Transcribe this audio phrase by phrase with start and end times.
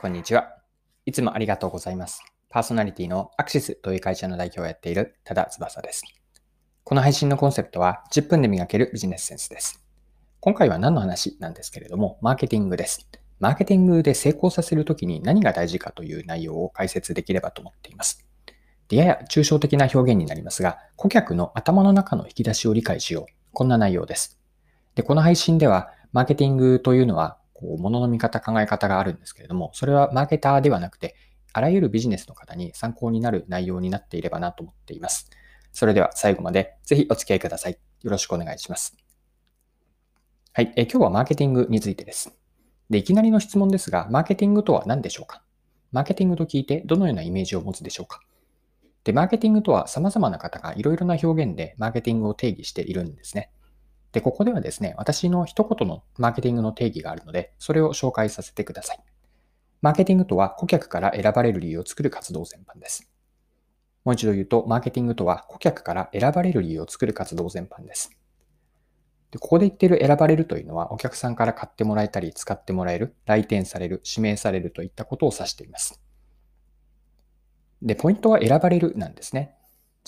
[0.00, 0.54] こんにちは。
[1.06, 2.22] いつもありがとうございます。
[2.50, 6.04] パーソナリティのアクシスという会社の代表をやっている多田翼です。
[6.84, 9.84] この配信のコンセプトは10分で磨けるビジネスセンスです。
[10.38, 13.10] 今回は何の話なんですけれども、マーケティングです。
[13.40, 18.24] マーケティングで成功させるときに何が大事かという内容を解説できればと思っています。
[18.86, 23.32] でやや抽象的な表現になりますが、顧客の頭の中の引き出しを理解しよう。
[23.52, 24.38] こんな内容です。
[24.94, 31.16] で、この配信では、マーケティングというのはこう、物の見方、考え方があるんですけれども、それはマーケターではなくて、
[31.52, 35.28] あらゆるビジネスの方に参考になる内容になっていればなと思っています。
[35.72, 37.78] それでは最後までぜひお付き合いください。
[38.02, 38.96] よろしくお願いします。
[40.52, 42.32] はい、え今日はマーケティングについてです。
[42.90, 45.42] で、いきなりの質問ですが、マーケティングとは何でしょうか？
[45.90, 48.20] マーケティングと聞いてどのようなイメージを持つでしょうか？
[49.04, 53.50] で、マーケティングとは様々な方がいろいろな表現でマーケティングを定義しているんですね。
[54.12, 59.04] で、ここではですね、私の一言のマーケティングの定義があるので、それを紹介させてください。
[59.82, 63.08] マーケティングとは顧客から選ばれる理由を作る活動全般です。
[64.04, 68.10] もう一度言うと、マーケティングとは顧客から選ばれる理由を作る活動全般です。
[69.30, 76.00] でここで言っている選ばれるというのは、お客さんから買ってもらえたり、使ってもらえる、来店される、指名されるといったことを指しています。
[77.82, 79.57] で、ポイントは選ばれるなんですね。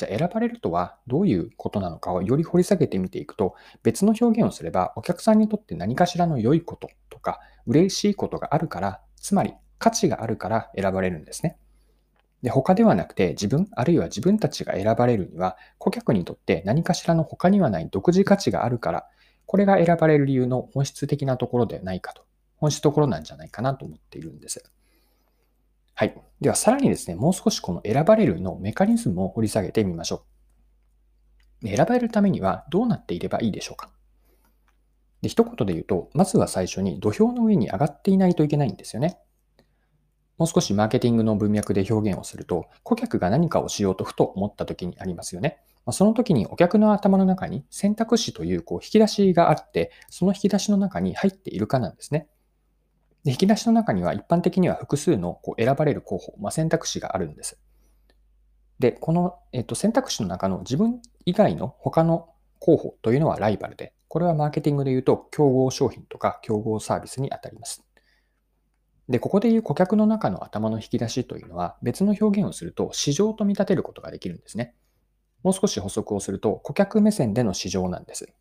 [0.00, 11.58] じゃあ選ばれるとはどういうことなのかをより掘り下げてみていくと、別の表現をすれば、お客さんにとって何かしらの良いこととか、嬉しいことがあるから、つまり価値があるから選ばれるんですね。
[12.42, 19.06] で、他ではなくて自分、あるいは自分たちが選ばれるには、顧客にとって何かしらの他にはない独自価値があるから、
[19.44, 22.24] これが選ばれる理由の本質的なところではないかと、
[22.56, 24.64] 本質ところなんじゃないかなと思っているんです。
[26.00, 26.14] はい。
[26.40, 30.24] では、さらにですね、もう少しこの選ばれるのメカニズムを掘り下げてみましょ
[31.62, 31.68] う。
[31.68, 33.90] 選ばれるためにはどうなっていればいいでしょうか
[35.20, 39.18] で、一言で言うと、まずは最初に土俵の上に上がっていないといけないんですよね。
[40.38, 45.60] もう少しマーケティングの文脈で表現をすると、顧客が何かをしようとふと思った時にありますよね。
[45.90, 52.30] その時にお客の頭の中に選択肢というこう引き出しがあって、その引き出しの中に入っているかなんですね。
[53.24, 57.58] で引き出しの中には一般的には複数のこう選ばれる候補、まあ、選択肢があるんです。
[58.78, 67.84] で、この、えっと、選択肢の中の自分以外の他の候補というのはライバルで、これはマーケティングで言うと競合商品とか競合サービスにあたります。
[69.08, 74.74] で、ここで言う顧客の中の頭の引き出しというのは別の表現をすると市場と見立てることができるんですね。
[75.42, 78.32] もう少し補足をすると顧客目線での市場なんです。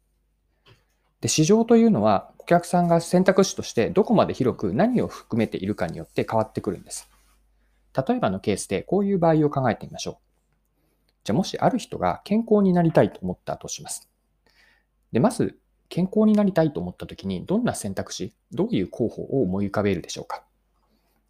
[1.21, 7.09] で、市場というのは、お客さんが選択肢としてどこまで広く何を含めているかによって変わってくるんです。
[7.95, 10.17] 例えばのケースでこういう場合を考えてみましょう。
[11.23, 14.09] じゃあもしある人が健康になりたいと思ったとします。
[15.11, 15.59] で、まず
[15.89, 20.43] 健康になりたいと思った時にどんな選択肢、どういう候補を思い浮かべるでしょうか。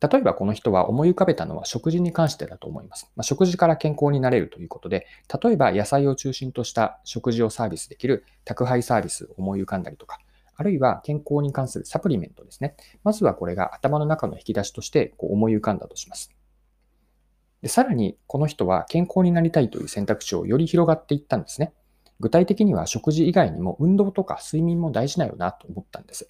[0.01, 3.11] 例えばこの人は思い浮かべたのは食事に関してだと思います。
[3.15, 5.07] まあ、食事から健康になれるということで、
[5.43, 10.19] 例えば野菜を中心とした食事をサービスできる宅配サービスを思い浮かんだりとか、
[10.55, 12.75] あるいは健康に関するサプリメントですね。
[13.03, 16.31] まずはこれが頭の中の引き出しとしてこう思い浮かんだとします。
[17.61, 21.73] でさらに、この人は健康になりたいという選択肢をより広がっていったんですね。
[22.21, 26.27] 具体的には食事以外にも運動とか睡眠も大事だよなと思ったんです。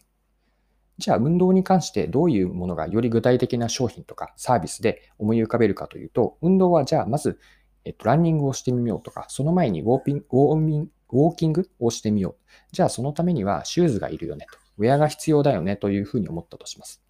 [0.99, 7.39] じゃあ運動に関してどういうものがより具体的な商品とかサービスで思い浮かべるかというと、運動はじゃあまず、
[7.85, 12.35] えっと、ランニングをしてみようとか、その前にウォーピンウォーキングをしてみよう。
[12.73, 14.59] じゃあそのためにはシューズがいるよねと。
[14.77, 17.01] ウェアが必要だよねというふうに思ったとします。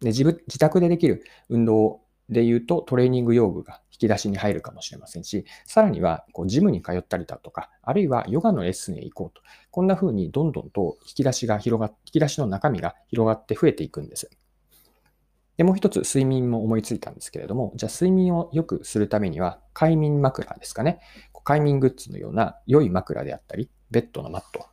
[0.00, 9.42] で自分自宅でできる運動で言うとトレーニング用具がき出しに入るかもしれませんし、さらにはこうジムに通ったりだとか、あるいはヨガのレッスンへ行こうと。
[9.70, 14.30] こんな風にどんどんと引き出しが広がっ、引き出しの中身が広がって増えていくんです。
[15.56, 21.00] で、もう一つ睡眠も思いついたんですけれども、じゃあ睡眠を良くするためには快眠枕ですかね。
[21.44, 24.66] 快眠グッズのような良い枕であったり、ベッドのマット、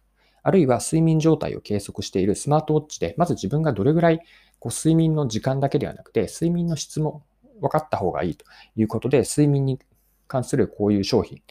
[0.43, 4.19] あるいは睡眠状態を計測しているスマートウォッチで、まず自分がどれぐらい
[4.59, 7.23] こう睡眠の時間だけではなくて、睡眠の質も
[7.61, 8.45] 分かった方がいいと
[8.75, 9.79] いうことで、睡眠に
[10.27, 11.41] 関するこういう商品、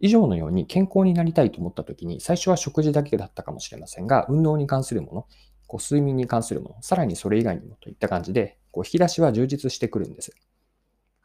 [0.00, 5.26] 以上のように健康になりたいと思った時に、最初は食事だけだったかもしれませんが、運動に関するもの、
[5.66, 10.34] こう睡眠に関するもの、さらにそれ以外にもといった感じで、こう引き出しは充実してくるんです。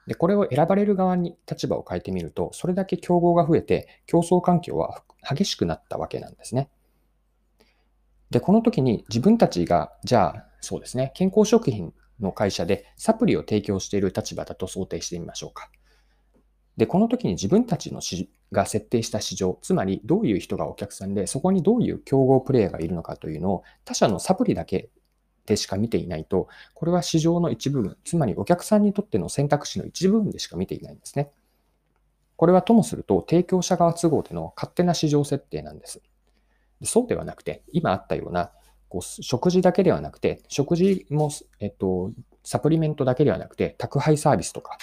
[0.08, 6.70] で、これを選ばれる側に立場を変えてみると、それだけ競合が増えて、競争環境は激しくなったわけなんですね。
[8.30, 15.70] で、この時に自分たちが、じゃあ、そうですね、健康食品の会社でサプリを提供している立場だと想定してみましょうか。
[16.78, 18.02] で、この時に自分たちの
[18.52, 24.90] が設定した市場、つまりどういう人がお客さんで、そこにどういう競合プレイヤーがいるのかというのを他社のサプリだけ
[25.46, 31.32] でしか見ていないと、これは市場の一部分、つまりお客さんにとっての選択肢の一部分でしか見ていないんですね。
[32.38, 36.02] これはともすると、提供者側都合での勝手な市場設定なんです。
[36.84, 38.54] そうではなくて、今あったような、
[38.90, 42.12] こう食事だけではなくて、食事も、えっと、
[42.44, 44.78] サプリメントだけではなくて、宅配サービスとか、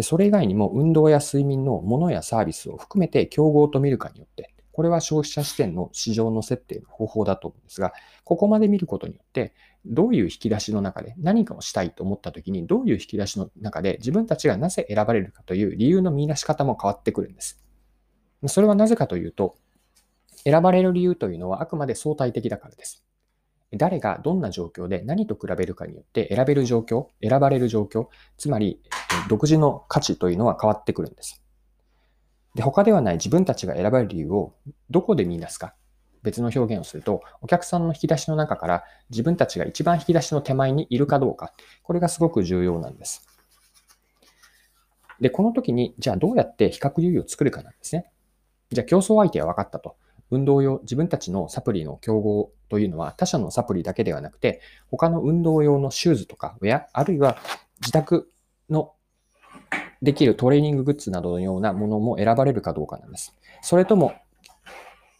[0.00, 9.52] それ以外にも運動や睡眠のものやサービスを含めて競合と見るかによって、これは消費者視点の市場の設定の方法だと思うんですが、ここまで見ることによって、
[9.84, 17.60] どういう引き出しの中で何かをしたいと思ったときに、どういう引き出しの中で自分たちがなぜ選ばれるかという理由の見出し方も変わってくるんです。
[18.46, 19.56] それはなぜかというと、
[20.44, 23.04] 選ばれる理由というのはあくまで相対的だからです。
[23.72, 28.80] 誰がどんな状況で何と比べるかによって選べる状況、選ばれる状況、つまり
[29.28, 31.42] 独自の価値というのは変わってくるんです。
[32.54, 34.54] で、他ではない自分たちが選ばれる理由を
[34.90, 35.74] どこで見出すか。
[36.22, 41.52] 別の表現をすると、お客さんの引き出しの中から自分たちが一番引き出しの手前にいるかどうか。
[41.82, 43.26] これがすごく重要なんです。
[45.20, 48.10] で、この時に、じゃあどうやって比較優位を作るかなんですね。
[48.70, 49.96] じゃあ競争相手は分かったと。
[50.30, 54.60] 運動用、自分たちのサプリの競合というのは他社のサプリだけではなくて、
[54.90, 57.38] 他の運動用のシューズとかウェア、あるいは
[57.80, 58.30] 自宅
[58.68, 58.92] の
[60.02, 63.34] できるトレーニンググッズなどのようなものも選ばれるかどうかなんです。
[63.62, 64.14] それとも、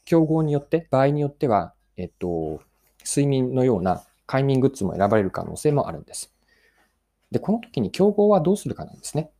[0.05, 2.61] 競合によって、場合によっては、えっと、
[3.05, 6.33] 睡眠のような快眠グッズも選ばれる可能性もあるんです。
[7.31, 9.31] で、この時に競合はどうするかなんですね。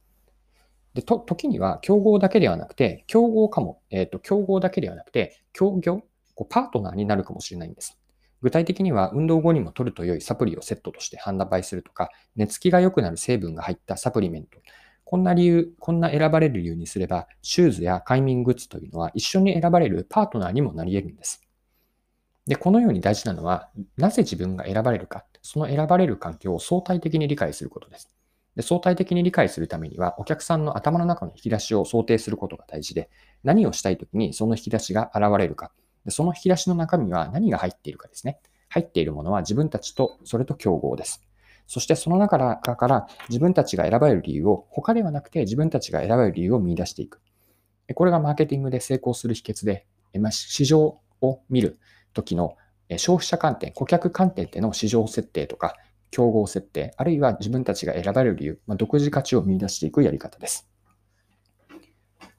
[0.99, 6.03] で、と、時には競合だけではなくて、競合かも、えっ、と、競合だけではなくて、協業、
[6.35, 7.97] こうパートナーになるかもしれないんです。
[8.43, 14.59] 具体的には、運動後にも取ると良いサプリをセットとして販売するとか、寝つきが良くなる成分が入ったサプリメント、
[15.05, 21.49] こんな理由、こんな選ばれる理由にすれば、シューズや快眠グッズというのは一緒に選ばれるパートナーにもなり得るんです。
[22.49, 28.18] で、このように大事なのは、なぜ自分が選ばれるか、その選ばれる環境を相対的に理解することです。
[28.59, 33.09] で相対的に理解するためには、お客さんの頭の中の引き出しを想定することが大事で、
[33.45, 35.71] 何をしたいときにその引き出しが現れるか、
[36.05, 38.41] でその引き出しの中身は何が入っているかですね。
[38.69, 41.23] 入っているものは自分たちと、それと競合です。
[41.69, 47.21] そしてその中から自分たちが選ばれる理由を、他ではなくて自分たちが選ばれる理由を見出していく。
[47.95, 49.87] これがマーケティングで成功する秘訣で、
[50.31, 51.79] 市場を見る
[52.13, 52.57] ときの
[52.97, 55.77] 消費者観点、顧客観点での市場設定とか、
[56.11, 60.69] 競合設定、あるいは自分たちが選ばれる理由、まあ、独自価値を見出していくやり方です。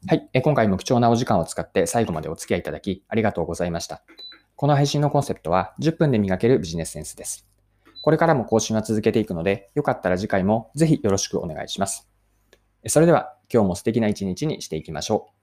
[0.08, 0.30] はい。
[0.34, 4.02] え今回も貴重なお時間を使って最後までお付き合いいただきありがとうございました。
[4.56, 7.46] この配信のコンセプトは10分で磨けるビジネスセンスです。
[8.02, 12.10] これからも更新は続けていくので、よかったら次回もぜひよろしくお願いします。
[12.88, 15.39] それでは今日も素敵な一日にしていきましょう。